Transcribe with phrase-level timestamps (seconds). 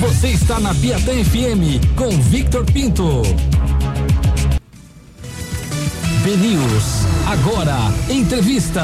[0.00, 3.22] Você está na Piatã FM com Victor Pinto.
[6.22, 6.84] BNews.
[7.26, 7.74] Agora,
[8.08, 8.80] entrevista.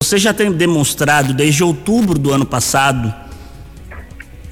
[0.00, 3.12] Você já tem demonstrado desde outubro do ano passado,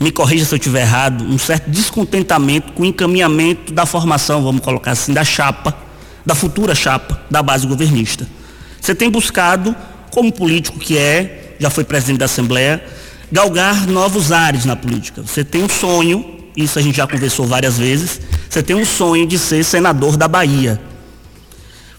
[0.01, 4.62] me corrija se eu estiver errado, um certo descontentamento com o encaminhamento da formação, vamos
[4.62, 5.72] colocar assim, da chapa,
[6.26, 8.26] da futura chapa da base governista.
[8.80, 9.76] Você tem buscado,
[10.10, 12.84] como político que é, já foi presidente da Assembleia,
[13.31, 15.22] galgar novos ares na política.
[15.22, 19.27] Você tem um sonho, isso a gente já conversou várias vezes, você tem um sonho
[19.27, 20.80] de ser senador da Bahia.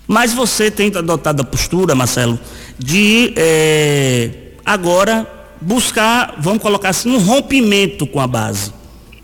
[0.07, 2.40] Mas você tem adotado a postura, Marcelo,
[2.77, 4.30] de é,
[4.66, 5.26] agora
[5.62, 8.73] buscar, vamos colocar assim, um rompimento com a base.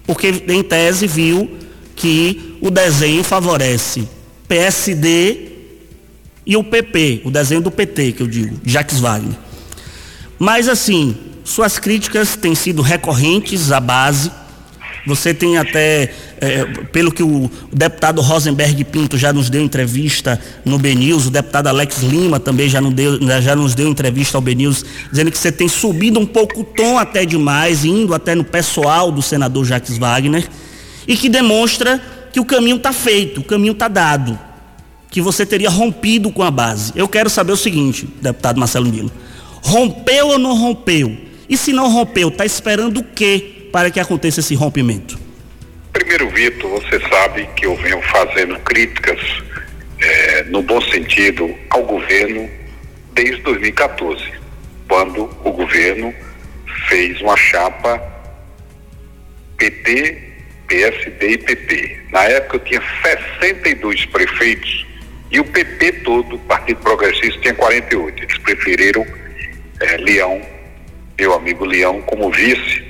[0.06, 1.58] Porque, em tese, viu
[1.96, 4.08] que o desenho favorece
[4.48, 5.50] PSD
[6.46, 9.38] e o PP, o desenho do PT, que eu digo, Jacques Wagner.
[10.40, 14.30] Mas, assim, suas críticas têm sido recorrentes à base.
[15.06, 20.78] Você tem até, é, pelo que o, deputado Rosenberg Pinto já nos deu entrevista no
[20.78, 25.32] BNews, o deputado Alex Lima também já, deu, já nos deu entrevista ao BNews, dizendo
[25.32, 29.22] que você tem subido um pouco o tom até demais, indo até no pessoal do
[29.22, 30.50] senador Jacques Wagner,
[31.08, 32.02] e que demonstra
[32.34, 34.38] que o caminho está feito, o caminho está dado,
[35.10, 36.92] que você teria rompido com a base.
[36.94, 39.12] Eu quero saber o seguinte, deputado Marcelo Nilo,
[39.62, 41.27] rompeu ou não rompeu?
[41.50, 45.18] E se não rompeu, está esperando o quê para que aconteça esse rompimento?
[45.94, 49.20] Primeiro, Vitor, você sabe que eu venho fazendo críticas
[50.00, 52.50] é, no bom sentido ao governo
[53.14, 54.24] desde 2014,
[54.88, 56.14] quando o governo
[56.88, 58.02] fez uma chapa
[59.58, 60.22] PT,
[60.68, 62.00] PSD e PP.
[62.12, 64.86] Na época eu tinha 62 prefeitos
[65.32, 68.24] e o PP todo, o Partido Progressista, tinha 48.
[68.24, 69.06] Eles preferiram
[69.80, 70.57] é, Leão
[71.20, 72.84] meu amigo Leão como vice,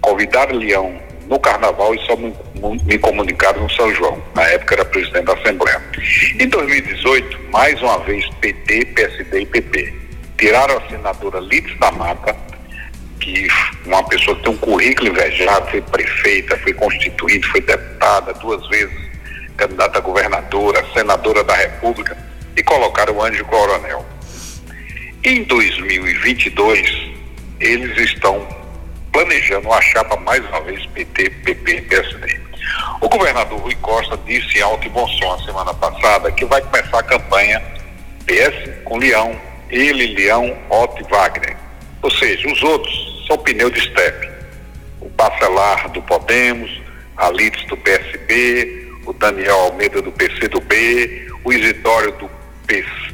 [0.00, 2.34] convidaram Leão no carnaval e só me,
[2.84, 4.22] me comunicaram no São João.
[4.34, 5.82] Na época era presidente da Assembleia.
[6.38, 9.94] Em 2018, mais uma vez PT, PSD e PP.
[10.38, 12.36] Tiraram a senadora Lides da Mata,
[13.20, 13.46] que
[13.86, 18.94] uma pessoa que tem um currículo invejado, foi prefeita, foi constituída, foi deputada duas vezes,
[19.56, 22.16] candidata a governadora, senadora da República,
[22.56, 24.04] e colocaram o Anjo Coronel.
[25.22, 27.13] Em 2022,
[27.64, 28.46] eles estão
[29.10, 32.40] planejando uma chapa mais uma vez PT, PP e PSD.
[33.00, 36.60] O governador Rui Costa disse em alto e bom som a semana passada que vai
[36.60, 37.62] começar a campanha
[38.26, 41.56] PS com Leão, ele, Leão, Otto e Wagner.
[42.02, 44.28] Ou seja, os outros são pneu de estepe.
[45.00, 46.70] O Bacelar do Podemos,
[47.16, 52.30] a Lides do PSB, o Daniel Almeida do PCdoB, o Isidório do,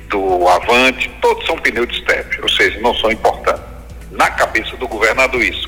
[0.09, 3.70] do Avante, todos são pneu de estepe, ou seja, não são importantes
[4.21, 5.67] na cabeça do governador isso.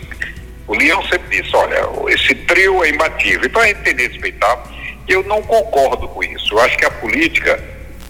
[0.69, 3.47] O Leão sempre disse, olha, esse trio é imbatível.
[3.47, 4.63] E para entender respeitar,
[5.09, 6.53] eu não concordo com isso.
[6.53, 7.59] Eu acho que a política,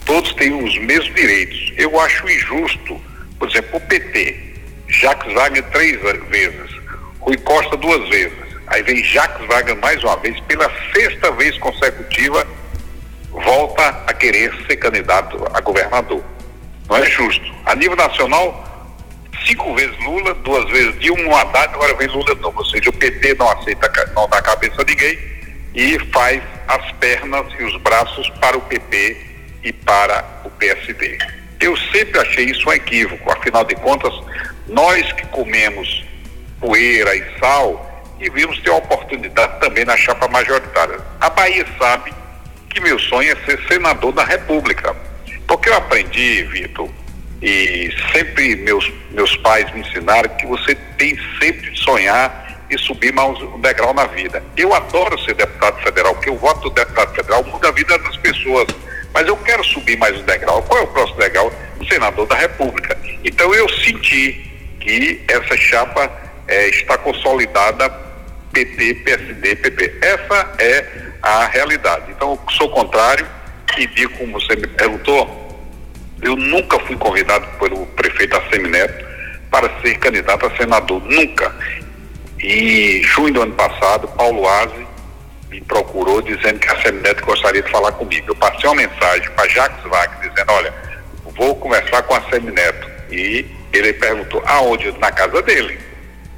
[0.05, 1.73] todos têm os mesmos direitos.
[1.77, 3.01] Eu acho injusto,
[3.39, 4.37] por exemplo, o PT,
[4.89, 6.71] Jacques Wagner três vezes,
[7.21, 8.37] Rui Costa duas vezes.
[8.67, 12.45] Aí vem Jacques Wagner mais uma vez, pela sexta vez consecutiva,
[13.31, 16.23] volta a querer ser candidato a governador.
[16.89, 17.55] Não é justo.
[17.65, 18.72] A nível nacional,
[19.47, 22.53] cinco vezes Lula, duas vezes Dilma, um Haddad, agora vem Lula não.
[22.55, 25.19] Ou seja, o PT não aceita, não dá cabeça a ninguém
[25.75, 29.17] e faz as pernas e os braços para o PP
[29.65, 31.19] e para o PSD.
[31.61, 34.13] Eu sempre achei isso um equívoco, afinal de contas,
[34.69, 36.05] nós que comemos
[36.61, 40.99] poeira e sal, devíamos ter a oportunidade também na chapa majoritária.
[41.21, 42.13] A Bahia sabe
[42.71, 44.95] que meu sonho é ser senador da República.
[45.47, 46.89] Porque eu aprendi, Vitor,
[47.43, 53.13] e sempre meus, meus pais me ensinaram que você tem sempre de sonhar e subir
[53.13, 54.43] mais um degrau na vida.
[54.57, 58.17] Eu adoro ser deputado federal, porque o voto do deputado federal muda a vida das
[58.19, 58.67] pessoas.
[59.13, 60.63] Mas eu quero subir mais um degrau.
[60.63, 61.53] Qual é o próximo degrau?
[61.89, 62.97] Senador da República.
[63.25, 66.11] Então eu senti que essa chapa
[66.47, 67.91] é, está consolidada
[68.53, 69.99] PT, PSD, PP.
[70.01, 70.87] Essa é
[71.21, 72.11] a realidade.
[72.11, 73.27] Então eu sou contrário
[73.77, 75.42] e digo, como você me perguntou,
[76.23, 79.05] eu nunca fui convidado pelo prefeito Assemineto
[79.51, 81.55] para ser candidato a senador, nunca.
[82.41, 84.87] E junho do ano passado, Paulo Aze
[85.51, 88.31] me procurou dizendo que a Assemineto gostaria de falar comigo.
[88.31, 90.73] Eu passei uma mensagem para Jacques Wagner dizendo, olha,
[91.37, 92.89] vou conversar com a Assemineto.
[93.11, 94.97] E ele perguntou aonde?
[94.99, 95.79] Na casa dele.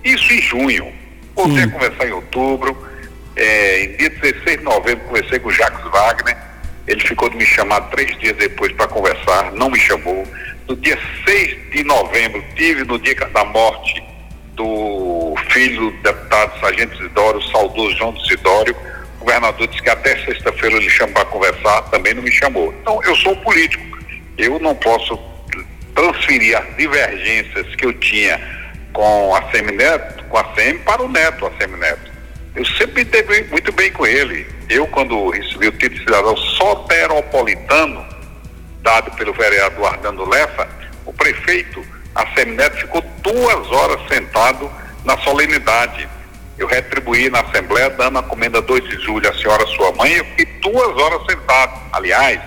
[0.03, 0.93] Isso em junho.
[1.37, 2.89] Voltei a conversar em outubro.
[3.37, 6.54] É, em dia 16 de novembro, conversei com o Jacques Wagner
[6.87, 10.27] ele ficou de me chamar três dias depois para conversar, não me chamou.
[10.69, 14.03] No dia 6 de novembro, tive no dia da morte
[14.55, 18.77] do filho do deputado Sargento Isidório, saudoso João Isidório.
[19.17, 22.75] O governador disse que até sexta-feira ele chamou para conversar, também não me chamou.
[22.81, 23.83] Então, eu sou político.
[24.37, 25.19] Eu não posso
[25.95, 28.41] transferir as divergências que eu tinha
[28.93, 32.14] com a Semineto, com a SEMI, para o Neto, a Semineto.
[32.55, 34.47] Eu sempre me muito bem com ele.
[34.69, 38.07] Eu, quando recebi o título de cidadão soteropolitano,
[38.81, 40.69] dado pelo vereador Ardando Lefa,
[41.05, 41.85] o prefeito,
[42.15, 44.71] a Semineto, ficou duas horas sentado
[45.05, 46.09] na solenidade.
[46.57, 50.25] Eu retribuí na Assembleia, dando a comenda 2 de julho à senhora sua mãe, eu
[50.25, 51.81] fiquei duas horas sentado.
[51.93, 52.41] Aliás,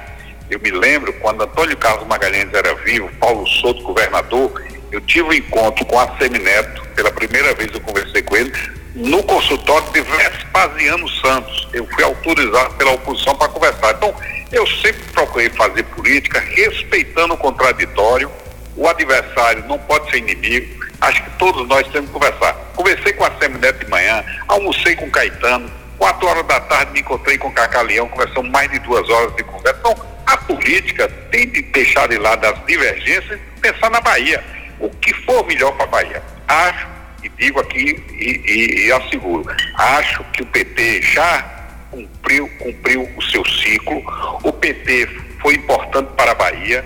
[0.49, 5.33] eu me lembro quando Antônio Carlos Magalhães era vivo, Paulo Souto, governador, eu tive um
[5.33, 8.53] encontro com a Semineto, pela primeira vez eu conversei com ele,
[8.97, 11.67] no consultório de Vespasiano Santos.
[11.71, 13.91] Eu fui autorizado pela oposição para conversar.
[13.91, 14.13] Então,
[14.51, 18.31] eu sempre procurei fazer política respeitando o contraditório.
[18.75, 20.85] O adversário não pode ser inimigo.
[20.99, 22.53] Acho que todos nós temos que conversar.
[22.75, 27.37] Conversei com a Semineto de manhã, almocei com Caetano, quatro horas da tarde me encontrei
[27.37, 29.79] com Cacá Leão, conversamos mais de duas horas de conversa.
[29.79, 29.95] Então,
[30.25, 34.43] a política tem de deixar de lado as divergências e pensar na Bahia.
[34.79, 36.23] O que for melhor para a Bahia.
[36.47, 36.87] Acho,
[37.23, 41.57] e digo aqui e, e, e asseguro, acho que o PT já
[41.91, 44.03] cumpriu, cumpriu o seu ciclo.
[44.43, 45.07] O PT
[45.41, 46.85] foi importante para a Bahia.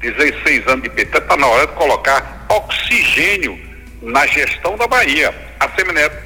[0.00, 3.58] 16 anos de PT, está na hora de colocar oxigênio
[4.02, 5.32] na gestão da Bahia.
[5.60, 6.16] A Semineto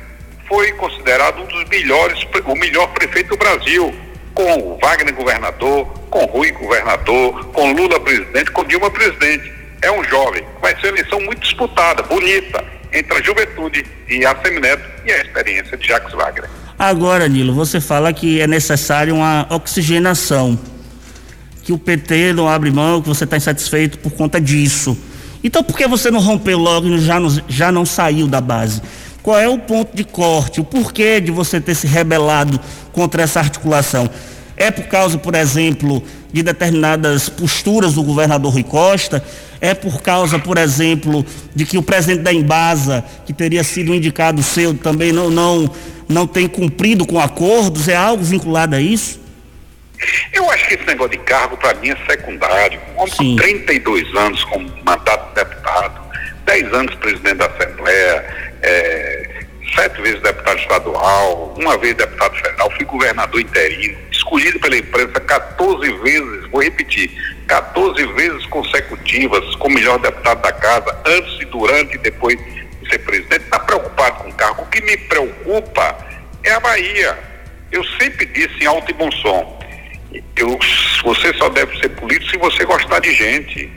[0.49, 3.95] foi considerado um dos melhores, o melhor prefeito do Brasil,
[4.35, 9.53] com o Wagner governador, com Rui governador, com Lula presidente, com Dilma presidente.
[9.83, 10.43] É um jovem.
[10.61, 15.21] Vai ser uma eleição muito disputada, bonita, entre a juventude e a Semineto e a
[15.23, 16.49] experiência de Jacques Wagner.
[16.79, 20.59] Agora, Nilo, você fala que é necessário uma oxigenação,
[21.63, 24.97] que o PT não abre mão, que você está insatisfeito por conta disso.
[25.43, 27.17] Então, por que você não rompeu logo e já
[27.49, 28.83] já não saiu da base?
[29.23, 30.61] Qual é o ponto de corte?
[30.61, 32.61] O porquê de você ter se rebelado
[32.93, 34.09] contra essa articulação?
[34.57, 39.23] É por causa, por exemplo, de determinadas posturas do governador Rui Costa?
[39.61, 41.25] É por causa, por exemplo,
[41.55, 45.71] de que o presidente da Embasa, que teria sido indicado seu, também não, não,
[46.09, 47.89] não tem cumprido com acordos?
[47.89, 49.21] É algo vinculado a isso?
[50.33, 52.81] Eu acho que esse negócio de cargo, para mim, é secundário.
[52.97, 56.01] Um homem com 32 anos como mandato de deputado,
[56.45, 58.25] 10 anos presidente da Assembleia,
[58.63, 59.37] é,
[59.75, 65.93] sete vezes deputado estadual, uma vez deputado federal, fui governador interino, escolhido pela imprensa 14
[65.99, 67.11] vezes, vou repetir,
[67.47, 72.99] 14 vezes consecutivas como melhor deputado da casa, antes e durante e depois de ser
[72.99, 74.63] presidente, está preocupado com o cargo.
[74.63, 75.97] O que me preocupa
[76.45, 77.17] é a Bahia.
[77.71, 79.57] Eu sempre disse em alto e bom som,
[80.37, 80.59] eu,
[81.03, 83.71] você só deve ser político se você gostar de gente.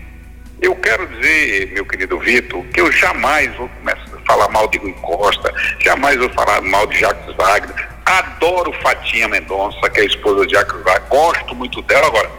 [0.61, 4.77] Eu quero dizer, meu querido Vitor, que eu jamais vou começar a falar mal de
[4.77, 5.53] Rui Costa,
[5.83, 7.88] jamais vou falar mal de Jacques Wagner.
[8.05, 12.07] Adoro Fatinha Mendonça, que é a esposa de Jacques Wagner, gosto muito dela.
[12.07, 12.29] Agora,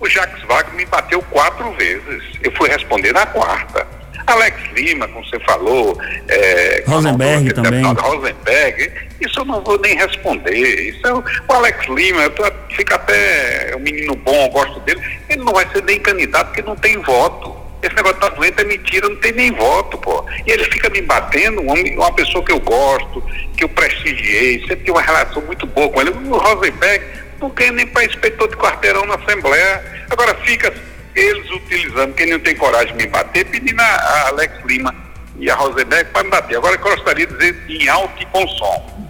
[0.00, 2.22] o Jacques Wagner me bateu quatro vezes.
[2.42, 3.86] Eu fui responder na quarta.
[4.28, 5.98] Alex Lima, como você falou,
[6.28, 7.82] é, Rosenberg também.
[7.82, 10.90] Rosenberg, isso eu não vou nem responder.
[10.90, 12.44] Isso é, o Alex Lima, eu tô,
[12.76, 16.48] fica até é um menino bom, eu gosto dele, ele não vai ser nem candidato
[16.48, 17.56] porque não tem voto.
[17.82, 20.24] Esse negócio tá doente é mentira, não tem nem voto, pô.
[20.46, 23.22] E ele fica me batendo, uma, pessoa que eu gosto,
[23.56, 26.10] que eu prestigiei, sempre tive uma relação muito boa com ele.
[26.10, 27.04] O Rosenberg
[27.40, 30.06] não ganha nem para inspetor de quarteirão na Assembleia.
[30.10, 30.74] Agora fica
[31.14, 34.94] eles utilizando, quem não tem coragem de me bater, pedindo a, Alex Lima
[35.38, 36.56] e a Rosenberg para me bater.
[36.56, 39.08] Agora eu gostaria de dizer em alto e bom som.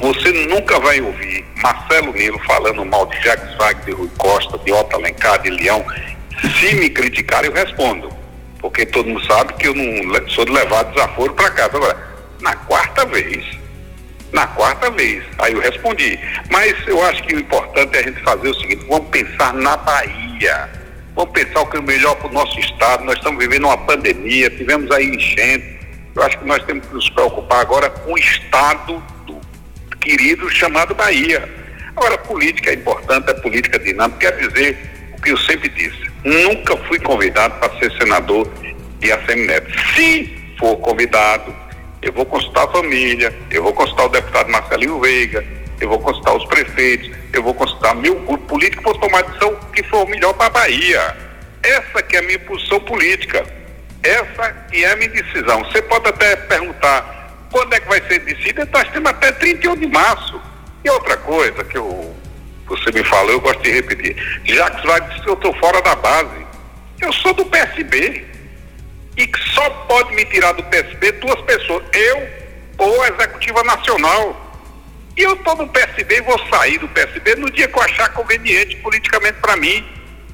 [0.00, 4.72] Você nunca vai ouvir Marcelo Nilo falando mal de Jacques Wagner, de Rui Costa, de
[4.72, 5.84] Otto Alencar, de Leão.
[6.58, 8.10] Se me criticarem, eu respondo.
[8.60, 11.76] Porque todo mundo sabe que eu não sou de levar desaforo para casa.
[11.76, 11.96] Agora,
[12.40, 13.44] na quarta vez,
[14.32, 16.18] na quarta vez, aí eu respondi.
[16.50, 19.76] Mas eu acho que o importante é a gente fazer o seguinte: vamos pensar na
[19.76, 23.02] Bahia Vamos pensar o que é melhor para o nosso Estado.
[23.04, 25.78] Nós estamos vivendo uma pandemia, tivemos aí enchente.
[26.14, 29.40] Eu acho que nós temos que nos preocupar agora com o Estado do
[29.98, 31.48] querido chamado Bahia.
[31.96, 34.30] Agora, política é importante, é política dinâmica.
[34.30, 34.78] Quer dizer
[35.16, 38.50] o que eu sempre disse: nunca fui convidado para ser senador
[38.98, 39.70] de Assemineto.
[39.94, 41.54] Se for convidado,
[42.02, 45.44] eu vou consultar a família, eu vou consultar o deputado Marcelinho Veiga,
[45.80, 49.54] eu vou consultar os prefeitos, eu vou consultar meu grupo político para tomar a decisão
[49.72, 51.16] que for melhor para a Bahia.
[51.62, 53.46] Essa que é a minha posição política.
[54.02, 55.60] Essa que é a minha decisão.
[55.64, 59.86] Você pode até perguntar quando é que vai ser decidida, nós temos até 31 de
[59.86, 60.40] março.
[60.84, 62.15] E outra coisa que eu,
[62.66, 64.16] você me falou, eu gosto de repetir.
[64.44, 66.46] Jacques vai dizer que eu estou fora da base.
[67.00, 68.24] Eu sou do PSB.
[69.16, 72.28] e que só pode me tirar do PSB duas pessoas, eu
[72.78, 74.42] ou a Executiva Nacional.
[75.16, 78.10] E eu estou no PSB e vou sair do PSB no dia que eu achar
[78.10, 79.82] conveniente politicamente para mim.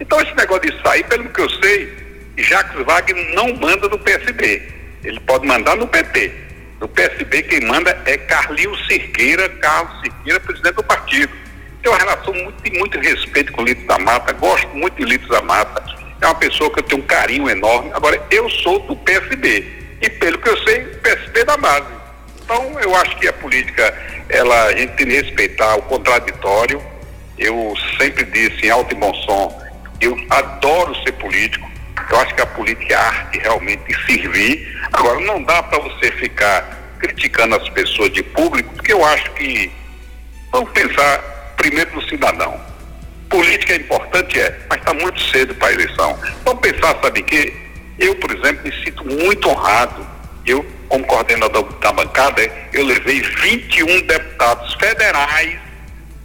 [0.01, 1.97] Então esse negócio de sair, pelo que eu sei,
[2.39, 4.63] Jacques Wagner não manda no PSB.
[5.05, 6.33] Ele pode mandar no PT.
[6.81, 11.42] No PSB quem manda é Carlinhos Cirqueira, Carlos Cirqueira, presidente do partido.
[11.83, 15.29] Tenho uma relação muito, muito respeito com o Lito da Mata, gosto muito de Lito
[15.29, 15.85] da Mata.
[16.21, 17.91] É uma pessoa que eu tenho um carinho enorme.
[17.93, 19.99] Agora, eu sou do PSB.
[20.01, 21.87] E pelo que eu sei, PSB da base.
[22.45, 23.93] Então, eu acho que a política,
[24.29, 26.81] ela, a gente tem que respeitar o contraditório.
[27.37, 29.61] Eu sempre disse em alto e bom som,
[30.01, 31.69] eu adoro ser político.
[32.11, 34.81] Eu acho que a política é a arte realmente de servir.
[34.93, 39.73] Agora, não dá para você ficar criticando as pessoas de público, porque eu acho que
[40.53, 42.61] vamos pensar primeiro no cidadão.
[43.31, 46.19] Política é importante, é, mas está muito cedo para a eleição.
[46.45, 47.55] Vamos pensar, sabe que
[47.99, 50.05] eu, por exemplo, me sinto muito honrado.
[50.45, 52.43] Eu, como coordenador da bancada,
[52.73, 55.57] eu levei 21 deputados federais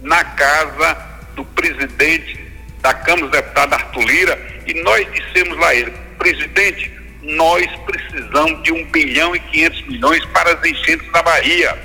[0.02, 0.98] na casa
[1.36, 2.36] do presidente
[2.80, 6.92] da Câmara dos Deputados, Arthur Lira, e nós dissemos lá a ele, presidente,
[7.22, 11.78] nós precisamos de um bilhão e quinhentos milhões para as enchentes da Bahia.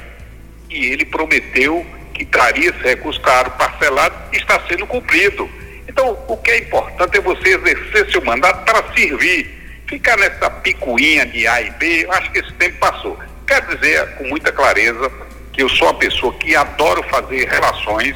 [0.69, 5.49] E ele prometeu que traria esse recurso caro parcelado está sendo cumprido.
[5.87, 9.61] Então, o que é importante é você exercer seu mandato para servir.
[9.87, 13.19] Ficar nessa picuinha de A e B, acho que esse tempo passou.
[13.45, 15.11] Quero dizer com muita clareza
[15.51, 18.15] que eu sou uma pessoa que adoro fazer relações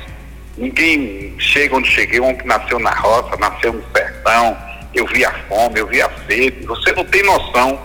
[0.57, 4.57] Ninguém chega onde cheguei, um que nasceu na roça, nasceu no sertão,
[4.91, 6.65] eu vi a fome, eu vi a sede.
[6.65, 7.79] Você não tem noção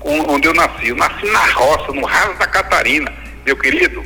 [0.00, 0.88] onde eu nasci.
[0.88, 3.12] Eu nasci na roça, no raso da Catarina.
[3.44, 4.02] Meu querido,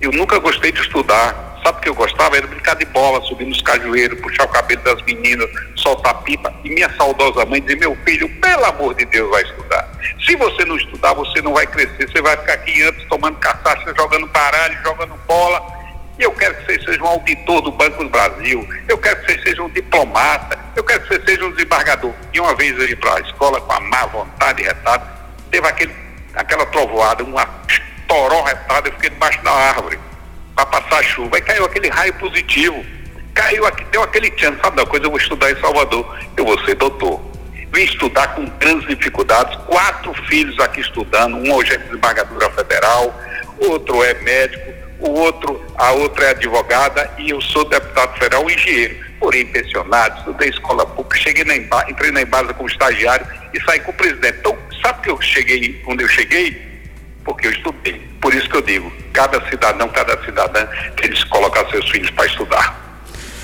[0.00, 1.48] eu nunca gostei de estudar.
[1.64, 2.36] Sabe o que eu gostava?
[2.36, 6.52] Era brincar de bola, subir nos cajueiros, puxar o cabelo das meninas, soltar pipa.
[6.64, 9.88] E minha saudosa mãe dizia, meu filho, pelo amor de Deus, vai estudar.
[10.24, 12.08] Se você não estudar, você não vai crescer.
[12.10, 15.80] Você vai ficar aqui antes tomando cachaça, jogando baralho, jogando bola
[16.20, 18.68] eu quero que vocês sejam um auditor do Banco do Brasil.
[18.86, 20.58] Eu quero que vocês sejam um diplomata.
[20.76, 22.12] Eu quero que vocês sejam um desembargador.
[22.34, 25.02] E uma vez eu ia para a escola com a má vontade retada,
[25.50, 25.94] teve aquele,
[26.34, 27.48] aquela trovoada, uma
[28.10, 29.96] toró retada, eu fiquei debaixo da árvore
[30.56, 31.36] para passar chuva.
[31.36, 32.84] Aí caiu aquele raio positivo.
[33.32, 36.18] Caiu aqui, deu aquele chance, sabe da coisa, eu vou estudar em Salvador.
[36.36, 37.20] Eu vou ser doutor.
[37.72, 43.14] Vim estudar com grandes dificuldades, quatro filhos aqui estudando, um hoje é desembargadora federal,
[43.60, 48.96] outro é médico, o outro, a outra é advogada e eu sou deputado federal engenheiro,
[49.20, 51.54] porém pensionado, estudei escola pública, cheguei na
[51.88, 53.24] entrei na Embasa como estagiário
[53.54, 54.38] e saí com o presidente.
[54.40, 56.69] Então, sabe que eu cheguei, quando eu cheguei?
[57.24, 58.00] Porque eu estudei.
[58.20, 62.26] Por isso que eu digo, cada cidadão, cada cidadã tem que colocar seus filhos para
[62.26, 62.90] estudar.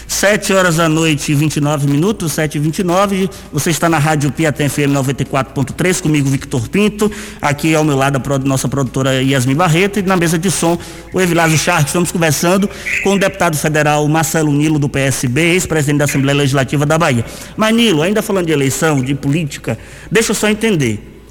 [0.09, 4.69] 7 horas da noite e 29 minutos, 7 e 29 Você está na Rádio Piatã
[4.69, 7.11] FM 94.3, comigo, Victor Pinto.
[7.43, 10.79] Aqui ao meu lado a nossa produtora Yasmin Barreto e na mesa de som
[11.13, 11.89] o Evilásio Charles.
[11.89, 12.71] Estamos conversando
[13.03, 17.25] com o deputado federal Marcelo Nilo, do PSB, ex-presidente da Assembleia Legislativa da Bahia.
[17.57, 19.77] Mas, Nilo, ainda falando de eleição, de política,
[20.11, 21.25] deixa eu só entender.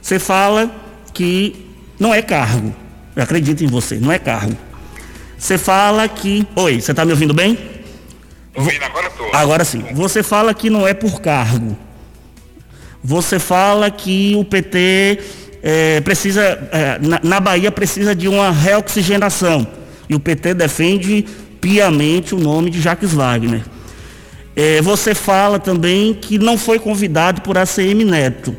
[0.00, 0.70] Você fala
[1.12, 1.69] que
[2.00, 2.74] não é cargo.
[3.14, 4.56] Eu acredito em você, não é cargo.
[5.36, 6.46] Você fala que.
[6.56, 7.58] Oi, você está me ouvindo bem?
[8.54, 9.24] Ouvindo agora tô.
[9.36, 9.84] Agora sim.
[9.92, 11.76] Você fala que não é por cargo.
[13.02, 15.18] Você fala que o PT
[15.62, 16.42] é, precisa,
[16.72, 19.66] é, na, na Bahia precisa de uma reoxigenação.
[20.08, 21.24] E o PT defende
[21.60, 23.62] piamente o nome de Jacques Wagner.
[24.56, 28.54] É, você fala também que não foi convidado por ACM Neto.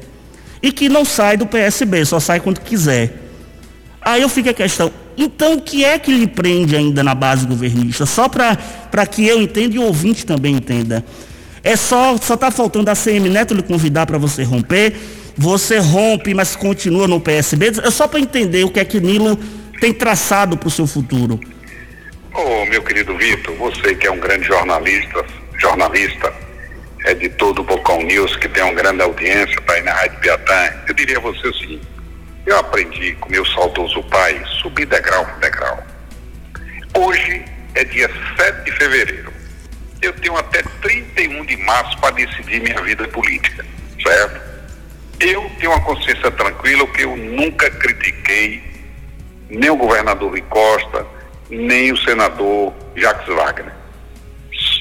[0.64, 3.21] E que não sai do PSB, só sai quando quiser.
[4.02, 7.46] Aí eu fico a questão, então, o que é que lhe prende ainda na base
[7.46, 8.06] governista?
[8.06, 11.06] Só para que eu entenda e o ouvinte também entenda.
[11.64, 14.96] É só, só está faltando a CM Neto lhe convidar para você romper.
[15.38, 17.72] Você rompe, mas continua no PSB.
[17.84, 19.38] É só para entender o que é que Nilo
[19.80, 21.40] tem traçado para o seu futuro.
[22.34, 25.26] Ô, oh, meu querido Vitor, você que é um grande jornalista,
[25.60, 26.34] jornalista,
[27.06, 30.20] é de todo o Bocão News, que tem uma grande audiência para ir na Rádio
[30.20, 31.91] Piatã, eu diria a você o seguinte
[32.46, 35.84] eu aprendi com meu saudoso pai subir degrau por degrau.
[36.98, 37.46] Hoje
[37.76, 39.32] é dia 7 de fevereiro.
[40.02, 43.64] Eu tenho até 31 de março para decidir minha vida política,
[44.04, 44.42] certo?
[45.20, 48.64] Eu tenho uma consciência tranquila que eu nunca critiquei
[49.50, 51.06] nem o governador Rui Costa,
[51.50, 53.74] nem o senador Jacques Wagner.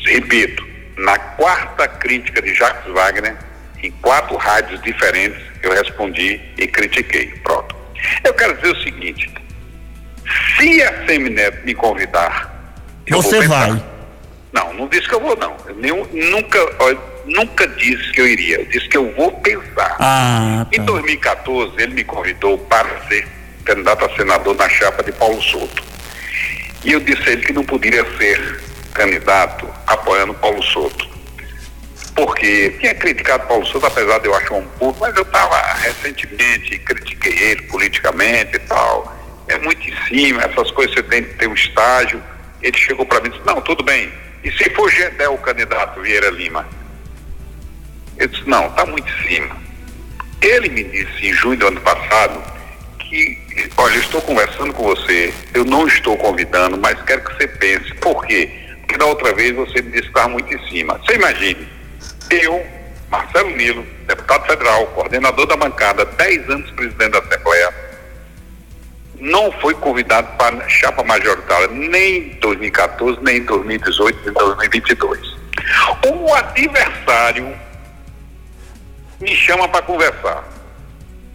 [0.06, 3.36] Repito, na quarta crítica de Jacques Wagner,
[3.82, 7.26] em quatro rádios diferentes, eu respondi e critiquei.
[7.42, 7.74] Pronto.
[8.24, 9.30] Eu quero dizer o seguinte:
[10.56, 12.74] se a Semineto me convidar,
[13.10, 13.82] você vai.
[14.52, 15.56] Não, não disse que eu vou, não.
[15.68, 16.58] Eu nunca.
[17.26, 19.96] nunca disse que eu iria, eu disse que eu vou pensar.
[20.00, 20.76] Ah, tá.
[20.76, 23.26] Em 2014, ele me convidou para ser
[23.64, 25.82] candidato a senador na chapa de Paulo Souto.
[26.84, 28.60] E eu disse a ele que não poderia ser
[28.94, 31.09] candidato apoiando Paulo Souto.
[32.20, 36.78] Porque tinha criticado Paulo Souto, apesar de eu achar um pouco, mas eu estava recentemente,
[36.80, 39.16] critiquei ele politicamente e tal.
[39.48, 42.22] É muito em cima, essas coisas você tem que ter um estágio.
[42.60, 44.12] Ele chegou para mim e disse, não, tudo bem.
[44.44, 46.68] E se for Gedel o candidato Vieira Lima?
[48.18, 49.56] Eu disse, não, está muito em cima.
[50.42, 52.38] Ele me disse em junho do ano passado
[52.98, 57.48] que, olha, eu estou conversando com você, eu não estou convidando, mas quero que você
[57.48, 57.94] pense.
[57.94, 58.50] Por quê?
[58.80, 60.98] Porque da outra vez você me disse que estava muito em cima.
[60.98, 61.79] Você imagine,
[62.30, 62.66] eu,
[63.10, 67.74] Marcelo Nilo, deputado federal, coordenador da bancada, 10 anos presidente da Assembleia,
[69.18, 75.36] não foi convidado para chapa majoritária nem em 2014, nem em 2018, nem em 2022.
[76.06, 77.54] O adversário
[79.20, 80.44] me chama para conversar.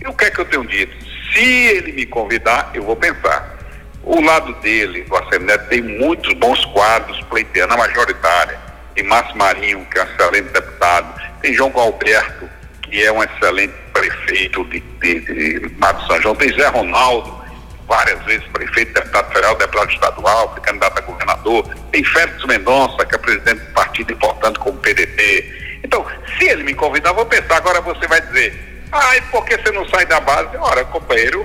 [0.02, 0.96] E o que é que eu tenho dito?
[1.32, 3.56] Se ele me convidar, eu vou pensar.
[4.04, 8.60] O lado dele, do Assembleia, tem muitos bons quadros pleiteando a majoritária.
[8.96, 11.22] Tem Márcio Marinho, que é um excelente deputado.
[11.42, 12.50] Tem João Galberto,
[12.82, 16.36] que é um excelente prefeito de, de, de Mato São João.
[16.36, 17.44] Tem Zé Ronaldo,
[17.88, 21.76] várias vezes prefeito, deputado federal, deputado estadual, candidato a governador.
[21.92, 25.80] Tem Félix Mendonça, que é presidente do partido importante como PDT.
[25.84, 26.06] Então,
[26.38, 27.58] se ele me convidar, vou pensar.
[27.58, 30.56] Agora você vai dizer, Ai, por que você não sai da base?
[30.58, 31.44] Ora, companheiro,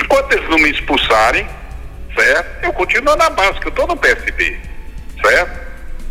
[0.00, 1.48] enquanto eles não me expulsarem,
[2.14, 2.64] certo?
[2.64, 4.60] Eu continuo na base, que eu estou no PSB,
[5.22, 5.63] certo?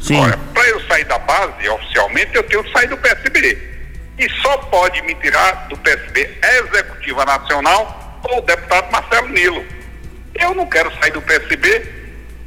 [0.04, 0.20] Sim.
[0.20, 3.58] Ora, para eu sair da base, oficialmente, eu tenho que sair do PSB.
[4.20, 6.30] E só pode me tirar do PSB
[6.60, 9.66] Executiva Nacional ou o deputado Marcelo Nilo.
[10.36, 11.90] Eu não quero sair do PSB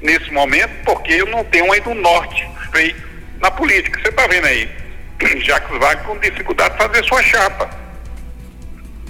[0.02, 3.02] nesse momento porque eu não tenho ainda um norte feito
[3.40, 4.00] na política.
[4.00, 4.70] Você está vendo aí?
[5.42, 7.70] Jacques Wagner com dificuldade de fazer sua chapa.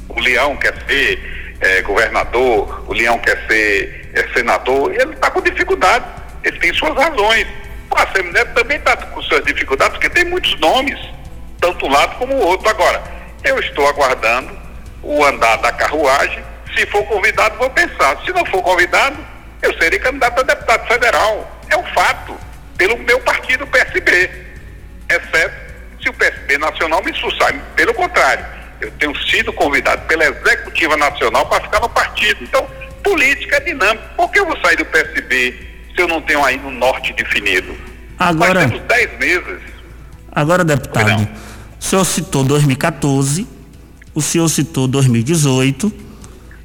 [0.09, 5.41] O Leão quer ser é, governador, o Leão quer ser é, senador, ele está com
[5.41, 6.05] dificuldade,
[6.45, 7.47] ele tem suas razões.
[7.90, 10.99] O Assemineto também está com suas dificuldades, porque tem muitos nomes,
[11.61, 12.68] tanto um lado como o outro.
[12.68, 13.03] Agora,
[13.44, 14.57] eu estou aguardando
[15.03, 16.42] o andar da carruagem.
[16.77, 18.20] Se for convidado, vou pensar.
[18.25, 19.16] Se não for convidado,
[19.62, 21.61] eu serei candidato a deputado federal.
[21.70, 22.37] É um fato,
[22.77, 24.31] pelo meu partido PSB.
[25.09, 25.66] Exceto
[26.03, 27.55] se o PSB Nacional me expulsar.
[27.75, 28.44] Pelo contrário,
[28.81, 32.42] eu tenho sido convidado pela Executiva Nacional para ficar no partido.
[32.42, 32.68] Então,
[33.03, 34.05] política é dinâmica.
[34.16, 37.74] Por que eu vou sair do PSB se eu não tenho ainda um norte definido?
[38.18, 39.61] Agora, Nós temos 10 meses.
[40.30, 41.26] Agora, deputado,
[41.80, 43.46] o senhor citou 2014,
[44.14, 45.90] o senhor citou 2018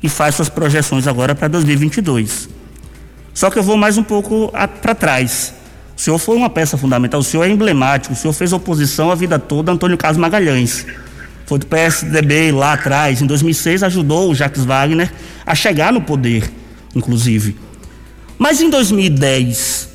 [0.03, 2.49] e faz suas projeções agora para 2022.
[3.33, 5.53] Só que eu vou mais um pouco para trás.
[5.95, 9.15] O senhor foi uma peça fundamental, o senhor é emblemático, o senhor fez oposição a
[9.15, 10.85] vida toda a Antônio Carlos Magalhães.
[11.45, 15.11] Foi do PSDB lá atrás, em 2006 ajudou o Jacques Wagner
[15.45, 16.51] a chegar no poder,
[16.95, 17.55] inclusive.
[18.41, 19.87] Mas em 2010,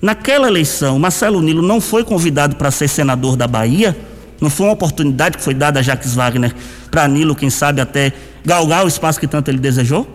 [0.00, 3.96] naquela eleição, Marcelo Nilo não foi convidado para ser senador da Bahia?
[4.40, 6.54] Não foi uma oportunidade que foi dada a Jacques Wagner
[6.88, 8.12] para Nilo, quem sabe até
[8.44, 10.08] galgar o espaço que tanto ele desejou?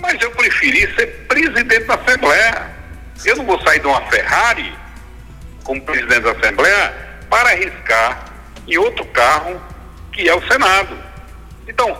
[0.00, 2.70] Mas eu preferi ser presidente da Assembleia.
[3.22, 4.72] Eu não vou sair de uma Ferrari
[5.62, 6.94] como presidente da Assembleia
[7.28, 8.32] para arriscar
[8.66, 9.60] em outro carro
[10.10, 10.96] que é o Senado.
[11.68, 11.98] Então,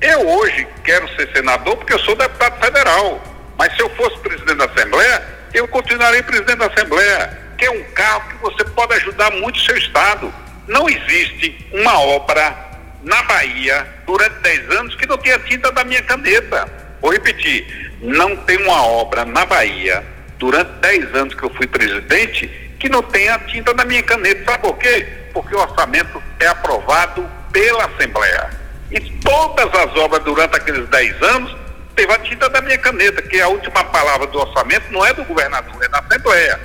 [0.00, 3.30] eu hoje quero ser senador porque eu sou deputado federal.
[3.60, 7.84] Mas se eu fosse presidente da Assembleia, eu continuarei presidente da Assembleia, que é um
[7.92, 10.32] carro que você pode ajudar muito o seu Estado.
[10.66, 12.56] Não existe uma obra
[13.02, 16.66] na Bahia durante 10 anos que não tenha tinta da minha caneta.
[17.02, 20.02] Vou repetir, não tem uma obra na Bahia
[20.38, 22.46] durante 10 anos que eu fui presidente,
[22.78, 24.52] que não tem a tinta da minha caneta.
[24.52, 25.06] Sabe por quê?
[25.34, 28.48] Porque o orçamento é aprovado pela Assembleia.
[28.90, 31.59] E todas as obras durante aqueles 10 anos
[31.94, 35.24] teve a tinta da minha caneta, que a última palavra do orçamento não é do
[35.24, 36.60] governador, é da Assembleia.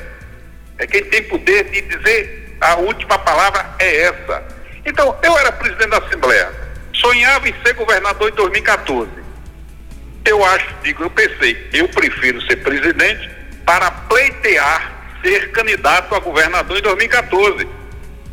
[0.78, 4.44] É quem tem poder de dizer a última palavra é essa.
[4.86, 6.52] Então, eu era presidente da Assembleia,
[6.94, 9.12] sonhava em ser governador em 2014.
[10.26, 13.30] Eu acho, digo, eu pensei, eu prefiro ser presidente
[13.66, 17.68] para pleitear ser candidato a governador em 2014.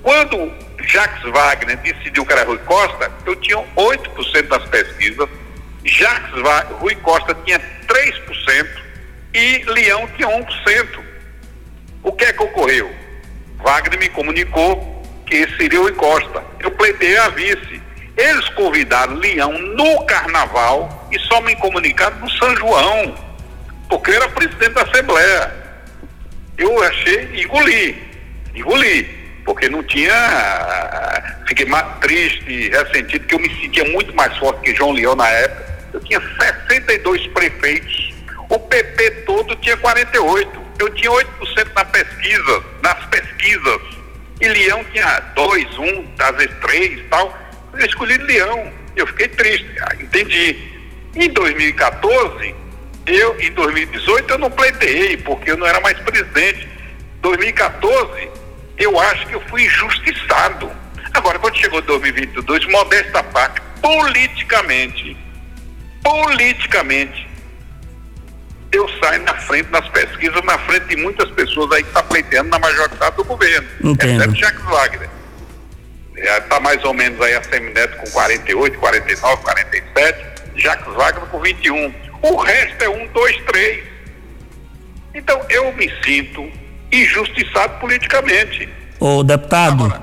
[0.03, 0.53] Quando
[0.85, 5.29] Jacques Wagner decidiu que era Rui Costa, eu tinha 8% das pesquisas,
[5.85, 6.33] Jacques
[6.81, 8.67] Rui Costa tinha 3%
[9.35, 11.01] e Leão tinha 1%.
[12.03, 12.91] O que é que ocorreu?
[13.63, 16.43] Wagner me comunicou que seria o Rui Costa.
[16.61, 17.81] Eu pleitei a vice.
[18.17, 23.33] Eles convidaram Leão no carnaval e só me comunicaram no São João
[23.93, 25.53] porque eu era presidente da Assembleia.
[26.57, 28.03] Eu achei, engoli,
[28.55, 29.05] engoli.
[29.45, 30.15] porque não tinha.
[31.47, 35.29] Fiquei mais triste, ressentido, que eu me sentia muito mais forte que João Leão na
[35.29, 35.72] época.
[35.93, 38.13] Eu tinha 62 prefeitos,
[38.53, 40.63] o PP todo tinha 48.
[40.79, 43.81] Eu tinha 8% na pesquisa, nas pesquisas.
[44.41, 47.39] E Leão tinha 2, 1, um, às vezes 3 e tal.
[47.73, 48.73] Eu escolhi Leão.
[48.95, 49.71] Eu fiquei triste.
[49.81, 50.57] Ah, entendi.
[51.15, 52.55] Em 2014,
[53.07, 56.69] eu, em 2018, eu não pleiteei, porque eu não era mais presidente.
[57.23, 58.29] 2014,
[58.77, 60.71] eu acho que eu fui injustiçado.
[61.15, 65.17] Agora, quando chegou 2022, modesta parte, politicamente,
[66.03, 67.29] politicamente,
[68.73, 72.09] eu saio na frente nas pesquisas, na frente de muitas pessoas aí que estão tá
[72.09, 73.69] pleiteando na majoritária do governo.
[73.85, 74.23] Entendo.
[74.23, 75.11] Exceto Jacques Wagner.
[76.17, 81.95] Está mais ou menos aí a Semineto com 48, 49, 47, Jacques Wagner com 21.
[82.23, 83.85] O resto é um, dois, três.
[85.15, 86.51] Então eu me sinto
[86.91, 88.69] injustiçado politicamente.
[89.01, 89.85] Ô deputado.
[89.85, 90.03] Agora,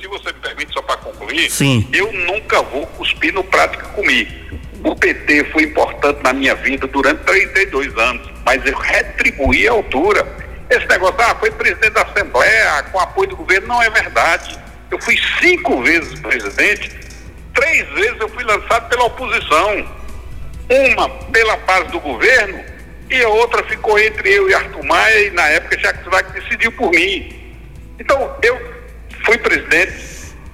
[0.00, 1.88] se você me permite só para concluir, Sim.
[1.92, 4.42] eu nunca vou cuspir no prato que comi.
[4.84, 10.26] O PT foi importante na minha vida durante 32 anos, mas eu retribuí a altura.
[10.68, 14.58] Esse negócio, ah, foi presidente da Assembleia, com apoio do governo, não é verdade.
[14.90, 16.90] Eu fui cinco vezes presidente,
[17.54, 20.02] três vezes eu fui lançado pela oposição.
[20.68, 22.64] Uma pela base do governo
[23.10, 26.72] e a outra ficou entre eu e Arthur Maia e na época Jacques Wagner decidiu
[26.72, 27.54] por mim.
[27.98, 28.58] Então, eu
[29.24, 29.92] fui presidente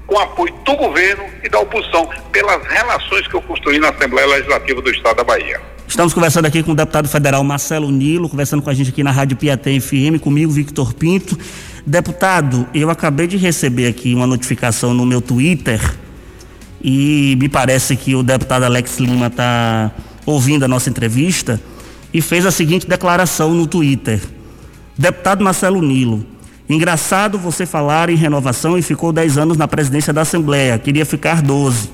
[0.09, 4.81] com apoio do governo e da oposição, pelas relações que eu construí na Assembleia Legislativa
[4.81, 5.61] do Estado da Bahia.
[5.87, 9.11] Estamos conversando aqui com o deputado federal Marcelo Nilo, conversando com a gente aqui na
[9.11, 11.38] Rádio Piatã FM, comigo, Victor Pinto.
[11.87, 15.79] Deputado, eu acabei de receber aqui uma notificação no meu Twitter
[16.83, 19.90] e me parece que o deputado Alex Lima está
[20.25, 21.61] ouvindo a nossa entrevista
[22.14, 24.21] e fez a seguinte declaração no Twitter.
[24.97, 26.25] Deputado Marcelo Nilo,
[26.68, 31.40] Engraçado você falar em renovação e ficou 10 anos na presidência da Assembleia, queria ficar
[31.40, 31.88] 12.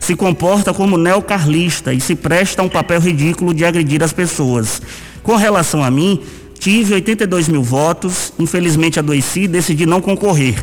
[0.00, 4.80] Se comporta como neocarlista e se presta a um papel ridículo de agredir as pessoas.
[5.22, 6.22] Com relação a mim,
[6.58, 10.54] tive 82 mil votos, infelizmente adoeci e decidi não concorrer.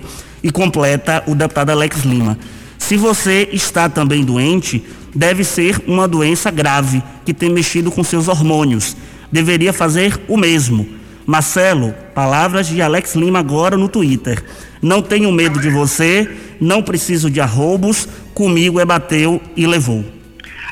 [0.43, 2.39] E completa o deputado Alex Lima.
[2.79, 8.27] Se você está também doente, deve ser uma doença grave que tem mexido com seus
[8.27, 8.97] hormônios.
[9.31, 14.43] Deveria fazer o mesmo Marcelo, palavras de Alex Lima agora no Twitter.
[14.81, 16.29] Não tenho medo de você,
[16.59, 20.03] não preciso de arroubos, comigo é bateu e levou.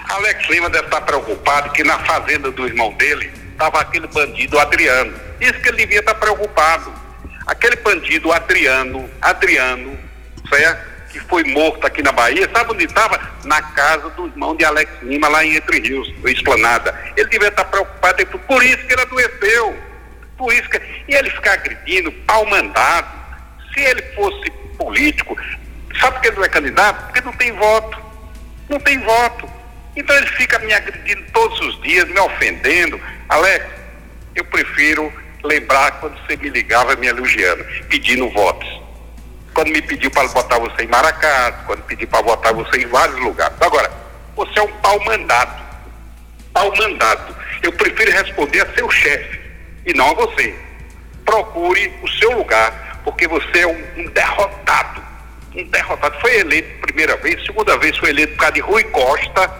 [0.09, 5.13] Alex Lima deve estar preocupado que na fazenda do irmão dele estava aquele bandido Adriano.
[5.39, 6.91] Isso que ele devia estar preocupado.
[7.45, 9.97] Aquele bandido Adriano, Adriano,
[10.49, 10.89] certo?
[11.11, 13.19] Que foi morto aqui na Bahia, sabe onde estava?
[13.45, 16.93] Na casa do irmão de Alex Lima, lá em Entre Rios, Esplanada.
[17.15, 19.88] Ele devia estar preocupado, por isso que ele adoeceu
[20.39, 20.77] por isso que,
[21.09, 23.19] e ele ficar agredindo, pau mandado.
[23.73, 25.37] Se ele fosse político,
[25.99, 27.05] sabe por que ele não é candidato?
[27.07, 27.99] Porque não tem voto.
[28.69, 29.49] Não tem voto.
[29.97, 32.99] Então ele fica me agredindo todos os dias, me ofendendo.
[33.27, 33.65] Alex,
[34.33, 35.11] eu prefiro
[35.43, 38.81] lembrar quando você me ligava me elogiando, pedindo votos.
[39.53, 43.19] Quando me pediu para botar você em Maracás, quando pediu para botar você em vários
[43.19, 43.57] lugares.
[43.59, 43.91] Agora,
[44.37, 45.67] você é um pau mandado.
[46.53, 47.35] Pau mandado.
[47.61, 49.38] Eu prefiro responder a seu chefe
[49.89, 50.55] e não a você.
[51.25, 55.01] Procure o seu lugar, porque você é um, um derrotado.
[55.55, 56.19] Um derrotado.
[56.21, 59.51] Foi eleito primeira vez, segunda vez foi eleito por causa de Rui Costa,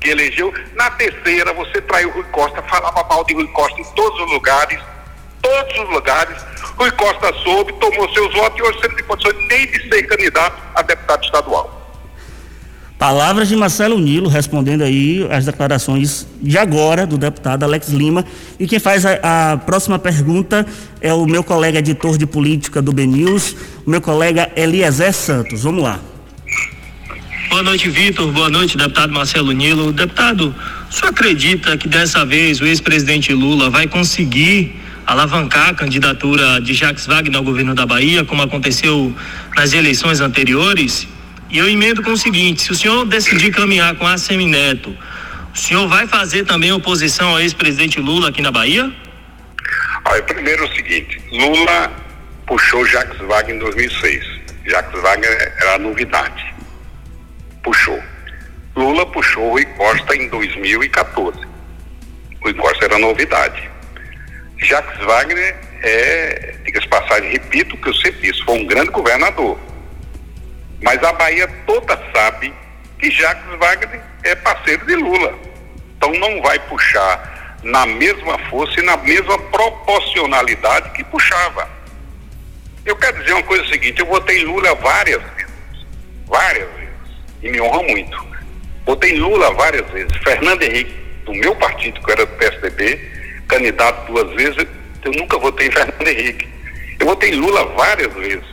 [0.00, 0.52] que elegeu.
[0.74, 4.78] Na terceira, você traiu Rui Costa, falava mal de Rui Costa em todos os lugares,
[5.40, 6.36] todos os lugares.
[6.76, 10.02] Rui Costa soube, tomou seus votos e hoje você não tem condições nem de ser
[10.04, 11.81] candidato a deputado estadual.
[13.02, 18.24] Palavras de Marcelo Nilo respondendo aí as declarações de agora do deputado Alex Lima.
[18.60, 20.64] E quem faz a, a próxima pergunta
[21.00, 25.64] é o meu colega editor de política do BNews, o meu colega Eliezer Santos.
[25.64, 25.98] Vamos lá.
[27.50, 28.30] Boa noite, Vitor.
[28.30, 29.92] Boa noite, deputado Marcelo Nilo.
[29.92, 30.54] Deputado,
[30.88, 37.06] senhor acredita que dessa vez o ex-presidente Lula vai conseguir alavancar a candidatura de Jacques
[37.06, 39.12] Wagner ao governo da Bahia, como aconteceu
[39.56, 41.08] nas eleições anteriores?
[41.52, 44.96] E eu emendo com o seguinte: se o senhor decidir caminhar com a Semineto,
[45.54, 48.90] o senhor vai fazer também oposição ao ex-presidente Lula aqui na Bahia?
[50.06, 51.92] Olha, primeiro é o seguinte: Lula
[52.46, 54.24] puxou Jacques Wagner em 2006.
[54.64, 56.54] Jacques Wagner era a novidade.
[57.62, 58.02] Puxou.
[58.74, 61.38] Lula puxou Rui Costa em 2014.
[62.42, 63.70] Rui Costa era novidade.
[64.56, 69.58] Jacques Wagner é, diga-se passagem, repito o que eu sempre disse, foi um grande governador
[70.82, 72.52] mas a Bahia toda sabe
[72.98, 75.34] que Jacques Wagner é parceiro de Lula.
[75.96, 81.68] Então não vai puxar na mesma força e na mesma proporcionalidade que puxava.
[82.84, 85.86] Eu quero dizer uma coisa seguinte, eu votei Lula várias vezes,
[86.26, 86.90] várias vezes,
[87.42, 88.26] e me honra muito.
[88.84, 90.92] Votei Lula várias vezes, Fernando Henrique,
[91.24, 92.96] do meu partido, que era do PSDB,
[93.46, 94.66] candidato duas vezes,
[95.04, 96.48] eu nunca votei em Fernando Henrique.
[96.98, 98.44] Eu votei Lula várias vezes.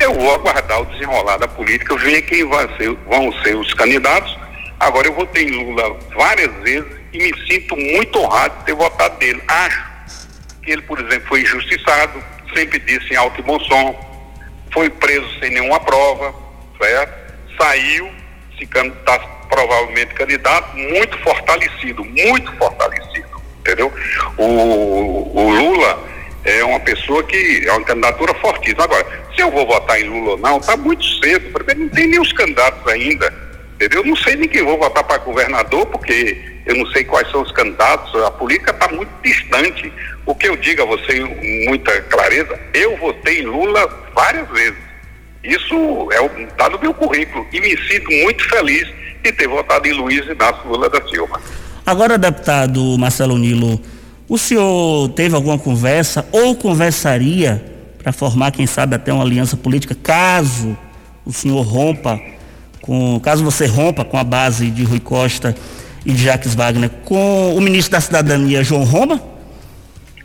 [0.00, 2.38] Eu vou aguardar o desenrolar da política, ver quem
[2.78, 4.34] ser, vão ser os candidatos.
[4.80, 9.18] Agora eu votei em Lula várias vezes e me sinto muito honrado de ter votado
[9.18, 9.42] dele.
[9.46, 9.84] Acho
[10.62, 14.10] que ele, por exemplo, foi injustiçado, sempre disse em alto e bom som,
[14.72, 16.34] foi preso sem nenhuma prova,
[16.80, 17.34] certo?
[17.58, 18.10] Saiu,
[18.56, 19.18] se está
[19.50, 23.92] provavelmente candidato, muito fortalecido, muito fortalecido, entendeu?
[24.38, 26.08] O, o Lula
[26.44, 28.84] é uma pessoa que é uma candidatura fortíssima.
[28.84, 29.06] Agora,
[29.40, 32.32] eu vou votar em Lula ou não, está muito cedo, porque não tem nem os
[32.32, 33.32] candidatos ainda,
[33.74, 34.04] entendeu?
[34.04, 37.52] Não sei nem quem vou votar para governador, porque eu não sei quais são os
[37.52, 39.92] candidatos, a política está muito distante.
[40.26, 44.78] O que eu digo a você com muita clareza, eu votei em Lula várias vezes.
[45.42, 46.08] Isso
[46.40, 48.86] está é, no meu currículo e me sinto muito feliz
[49.22, 51.40] de ter votado em Luiz Inácio Lula da Silva.
[51.84, 53.80] Agora, deputado Marcelo Nilo,
[54.28, 57.69] o senhor teve alguma conversa ou conversaria
[58.02, 60.76] para formar, quem sabe, até uma aliança política, caso
[61.24, 62.20] o senhor rompa
[62.80, 65.54] com, caso você rompa com a base de Rui Costa
[66.04, 69.20] e de Jacques Wagner, com o ministro da Cidadania, João Roma?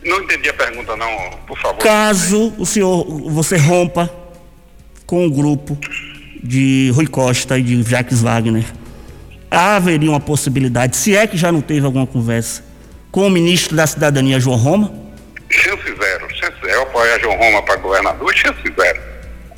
[0.02, 1.08] Não entendi a pergunta, não,
[1.46, 1.78] por favor.
[1.78, 4.10] Caso o senhor, você rompa
[5.04, 5.76] com o grupo
[6.42, 8.64] de Rui Costa e de Jacques Wagner,
[9.50, 12.64] haveria uma possibilidade, se é que já não teve alguma conversa,
[13.10, 15.05] com o ministro da Cidadania, João Roma?
[17.20, 19.00] João Roma para governador, chance zero.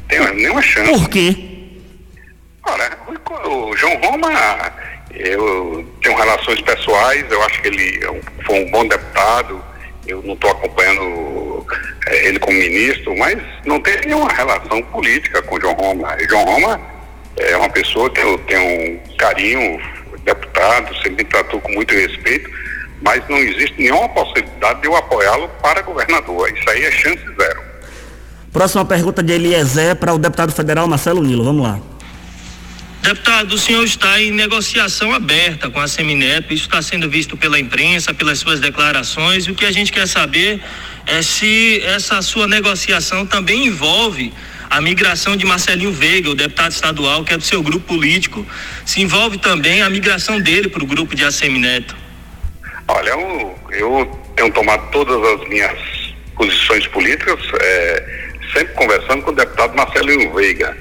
[0.09, 0.91] Tem nenhuma chance.
[0.91, 1.37] Por quê?
[2.67, 2.91] Olha,
[3.47, 4.31] o João Roma,
[5.15, 9.63] eu tenho relações pessoais, eu acho que ele é foi um bom deputado,
[10.07, 11.67] eu não estou acompanhando
[12.07, 16.17] é, ele como ministro, mas não tem nenhuma relação política com o João Roma.
[16.21, 16.81] E João Roma
[17.37, 19.81] é uma pessoa que eu tenho um carinho,
[20.25, 22.51] deputado, sempre me tratou com muito respeito,
[23.03, 26.53] mas não existe nenhuma possibilidade de eu apoiá-lo para governador.
[26.53, 27.61] Isso aí é chance zero.
[28.53, 31.45] Próxima pergunta de Eliezer para o deputado federal Marcelo Nilo.
[31.45, 31.81] Vamos lá.
[33.03, 37.59] Deputado, o senhor está em negociação aberta com a Semineto, isso está sendo visto pela
[37.59, 40.61] imprensa, pelas suas declarações, e o que a gente quer saber
[41.07, 44.33] é se essa sua negociação também envolve
[44.69, 48.45] a migração de Marcelinho Veiga, o deputado estadual, que é do seu grupo político,
[48.85, 51.97] se envolve também a migração dele para o grupo de Assemineto.
[52.89, 55.79] Olha, eu, eu tenho tomado todas as minhas
[56.35, 60.75] posições políticas, é, sempre conversando com o deputado Marcelinho Veiga.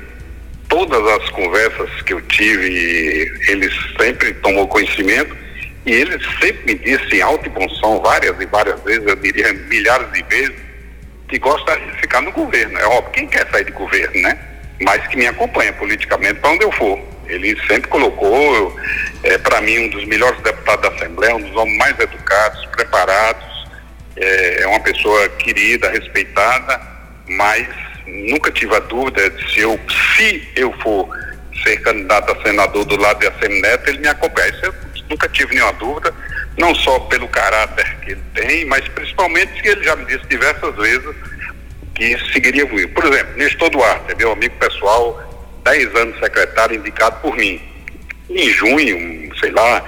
[0.69, 5.35] Todas as conversas que eu tive, ele sempre tomou conhecimento
[5.85, 9.15] e ele sempre me disse em alto e bom som, várias e várias vezes, eu
[9.15, 10.55] diria milhares de vezes,
[11.27, 12.77] que gosta de ficar no governo.
[12.77, 14.37] É óbvio, quem quer sair de governo, né?
[14.81, 16.99] Mas que me acompanha politicamente para onde eu for.
[17.27, 18.75] Ele sempre colocou,
[19.23, 23.67] é, para mim, um dos melhores deputados da Assembleia, um dos homens mais educados, preparados,
[24.15, 26.79] é, é uma pessoa querida, respeitada,
[27.27, 27.67] mas
[28.29, 29.79] nunca tive a dúvida de se eu,
[30.15, 31.09] se eu for
[31.63, 34.49] ser candidato a senador do lado de ACM Neto, ele me acompanha.
[34.49, 34.73] Isso eu
[35.09, 36.13] nunca tive nenhuma dúvida,
[36.57, 40.75] não só pelo caráter que ele tem, mas principalmente que ele já me disse diversas
[40.75, 41.15] vezes
[41.95, 42.93] que seguiria comigo.
[42.93, 45.26] Por exemplo, Nestor Duarte, meu amigo pessoal,
[45.67, 47.61] 10 anos secretário indicado por mim.
[48.29, 49.83] Em junho, sei lá,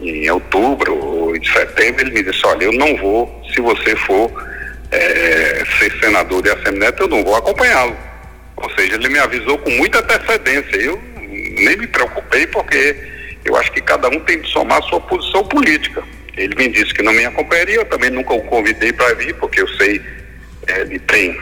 [0.00, 4.32] em outubro ou em setembro, ele me disse, olha, eu não vou, se você for
[4.90, 7.94] é, ser senador de Assembleia, eu não vou acompanhá-lo.
[8.56, 10.76] Ou seja, ele me avisou com muita antecedência.
[10.76, 12.96] Eu nem me preocupei porque
[13.44, 16.02] eu acho que cada um tem de somar sua posição política.
[16.36, 19.60] Ele me disse que não me acompanharia, eu também nunca o convidei para vir, porque
[19.60, 20.00] eu sei,
[20.68, 21.36] é, ele tem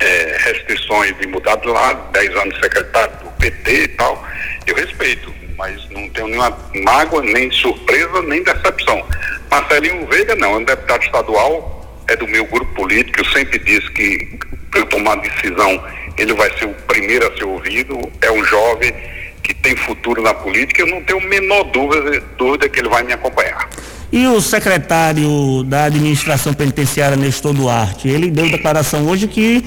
[0.00, 4.24] é, restrições de mudar de lado, 10 anos secretário do PT e tal,
[4.66, 9.04] eu respeito, mas não tenho nenhuma mágoa, nem surpresa, nem decepção.
[9.50, 13.90] Marcelinho Veiga não, é um deputado estadual, é do meu grupo político, eu sempre disse
[13.92, 14.38] que
[14.70, 15.82] para eu tomar decisão,
[16.16, 18.94] ele vai ser o primeiro a ser ouvido, é um jovem
[19.42, 23.02] que tem futuro na política, eu não tenho a menor dúvida, dúvida que ele vai
[23.02, 23.68] me acompanhar.
[24.10, 29.64] E o secretário da administração penitenciária, Nestor Duarte, ele deu declaração hoje que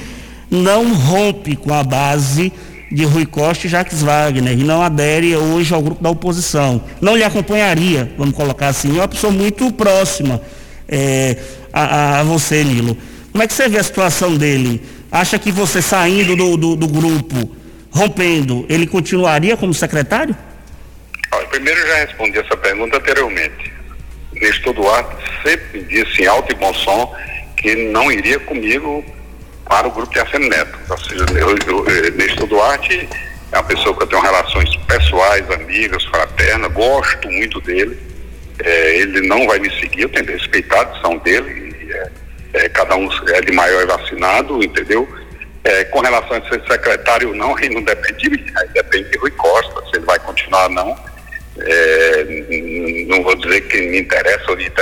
[0.51, 2.51] não rompe com a base
[2.91, 6.83] de Rui Costa e Jacques Wagner e não adere hoje ao grupo da oposição.
[6.99, 10.41] Não lhe acompanharia, vamos colocar assim, é uma pessoa muito próxima
[10.89, 11.37] é,
[11.71, 12.97] a, a, você, Nilo.
[13.31, 14.83] Como é que você vê a situação dele?
[15.09, 17.55] Acha que você saindo do, do, do grupo,
[17.89, 20.35] rompendo, ele continuaria como secretário?
[21.31, 23.71] Olha, primeiro eu já respondi essa pergunta anteriormente.
[24.33, 27.13] Nestor Duarte sempre disse em alto e bom som
[27.55, 29.05] que não iria comigo
[29.71, 30.77] para o grupo de Arsênio Neto.
[30.89, 33.07] Ou seja, eu, Nestor Duarte
[33.53, 37.97] é uma pessoa que eu tenho relações pessoais, amigas, fraternas, gosto muito dele.
[38.61, 41.73] É, ele não vai me seguir, eu tenho que respeitar a decisão dele.
[41.81, 42.11] E, é,
[42.53, 45.07] é, cada um é de maior vacinado, entendeu?
[45.91, 49.81] Com relação a ser secretário não, aí não depende de mim, depende de Rui Costa,
[49.89, 51.11] se ele vai continuar ou não.
[53.07, 54.80] Não vou dizer que me interessa ou não interessa.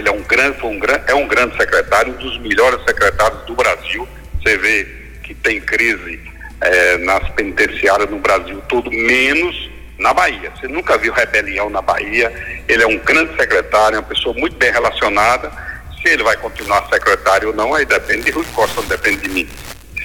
[0.00, 4.08] Ele é um grande, um, é um grande secretário, um dos melhores secretários do Brasil.
[4.42, 4.88] Você vê
[5.22, 6.18] que tem crise
[6.62, 10.50] é, nas penitenciárias no Brasil todo, menos na Bahia.
[10.56, 12.32] Você nunca viu rebelião na Bahia.
[12.66, 15.52] Ele é um grande secretário, é uma pessoa muito bem relacionada.
[16.00, 19.28] Se ele vai continuar secretário ou não, aí depende de Rui Costa, não depende de
[19.28, 19.48] mim.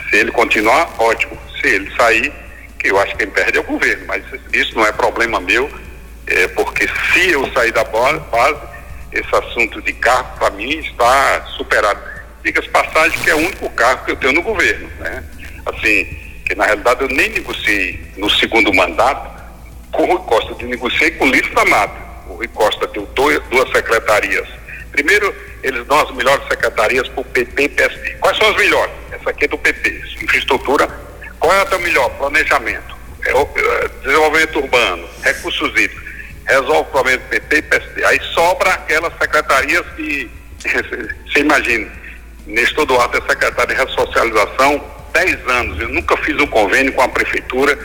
[0.10, 1.38] Se ele continuar, ótimo.
[1.62, 2.34] Se ele sair,
[2.78, 5.72] que eu acho que quem perde é o governo, mas isso não é problema meu,
[6.28, 8.75] é porque se eu sair da base,
[9.16, 12.00] esse assunto de cargo, para mim, está superado.
[12.44, 15.24] Diga-se passagem que é o único cargo que eu tenho no governo, né?
[15.66, 16.06] Assim,
[16.46, 19.34] que na realidade eu nem negociei no segundo mandato
[19.92, 21.96] com o Rui Costa, eu negociei com o Lício da Mata.
[22.28, 24.48] O Rui Costa deu dois, duas secretarias.
[24.92, 28.10] Primeiro, eles dão as melhores secretarias para o PP e PSD.
[28.16, 28.94] Quais são as melhores?
[29.12, 30.88] Essa aqui é do PP, infraestrutura.
[31.40, 32.10] Qual é a melhor?
[32.18, 36.04] Planejamento, é, é, desenvolvimento urbano, recursos hídricos.
[36.48, 37.95] Resolve o problema do PP e PSD.
[38.06, 40.30] Aí sobra aquelas secretarias que,
[41.26, 41.90] você imagina,
[42.46, 47.10] Nestor Duarte é secretário de ressocialização, 10 anos, eu nunca fiz um convênio com a
[47.10, 47.78] prefeitura,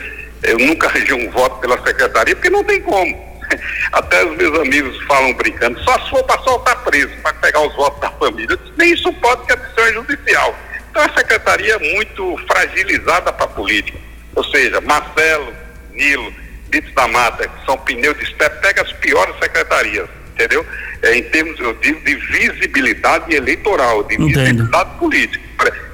[0.43, 3.31] eu nunca arranjei um voto pela secretaria, porque não tem como.
[3.91, 7.75] Até os meus amigos falam brincando, só se for para soltar preso, para pegar os
[7.75, 8.57] votos da família.
[8.77, 10.55] Nem isso pode, que a decisão é judicial.
[10.89, 13.97] Então a secretaria é muito fragilizada para a política.
[14.35, 15.53] Ou seja, Marcelo,
[15.93, 16.33] Nilo,
[16.71, 20.65] Dito da Mata, que são pneus de step, pega as piores secretarias, entendeu?
[21.01, 24.27] É, em termos, eu digo, de visibilidade eleitoral, de Entendo.
[24.27, 25.43] visibilidade política.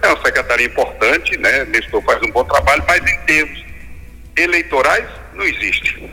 [0.02, 1.66] É uma secretaria importante, né?
[1.66, 3.66] Nestor faz um bom trabalho, mas em termos
[4.38, 6.10] eleitorais não existe.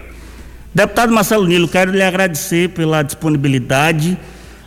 [0.75, 4.19] Deputado Marcelo Nilo, quero lhe agradecer pela disponibilidade.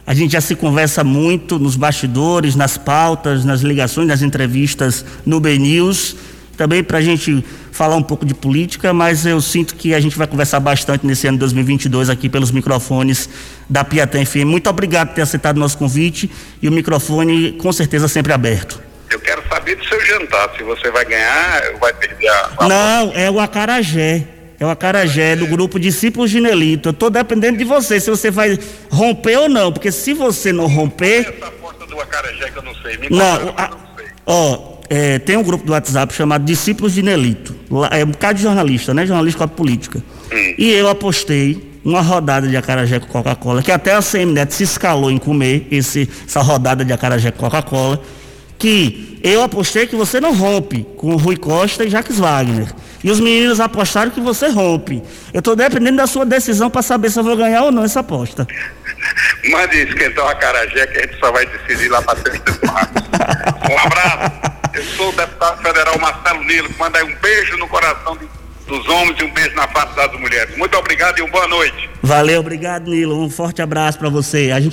[0.05, 5.39] A gente já se conversa muito nos bastidores, nas pautas, nas ligações, nas entrevistas no
[5.41, 6.15] BNews.
[6.55, 7.43] Também para a gente
[7.77, 11.27] falar um pouco de política, mas eu sinto que a gente vai conversar bastante nesse
[11.27, 13.29] ano de 2022 aqui pelos microfones
[13.69, 14.45] da Piatã FM.
[14.45, 18.81] Muito obrigado por ter aceitado o nosso convite e o microfone com certeza sempre aberto.
[19.11, 22.67] Eu quero saber do seu jantar, se você vai ganhar ou vai perder a.
[22.67, 24.27] Não, é o acarajé.
[24.59, 26.89] É o acarajé do grupo Discípulos de Nelito.
[26.89, 28.57] Eu estou dependendo de você, se você vai
[28.89, 31.31] romper ou não, porque se você não romper.
[31.37, 32.97] Essa porta do acarajé que eu não sei.
[32.97, 34.07] Me não, a, não sei.
[34.25, 37.55] Ó, é, tem um grupo do WhatsApp chamado Discípulos de Nelito.
[37.91, 39.05] É um bocado de jornalista, né?
[39.05, 39.99] Jornalista com a política.
[40.31, 40.53] Hum.
[40.57, 45.09] E eu apostei uma rodada de acarajé com Coca-Cola, que até a CMNet se escalou
[45.09, 48.01] em comer esse, essa rodada de acarajé com Coca-Cola
[48.57, 52.67] que eu apostei que você não rompe com o Rui Costa e Jacques Wagner.
[53.03, 55.03] E os meninos apostaram que você rompe.
[55.33, 57.99] Eu estou dependendo da sua decisão para saber se eu vou ganhar ou não essa
[57.99, 58.47] aposta.
[59.49, 62.51] Mande esquentar uma carajé que a gente só vai decidir lá para 30
[63.69, 64.51] Um abraço.
[64.77, 66.69] Eu sou o deputado federal Marcelo Nilo.
[66.77, 68.15] Manda aí um beijo no coração
[68.67, 70.55] dos homens e um beijo na face das mulheres.
[70.55, 71.89] Muito obrigado e uma boa noite.
[72.03, 73.19] Valeu, obrigado, Nilo.
[73.19, 74.51] Um forte abraço para você.
[74.51, 74.65] A gente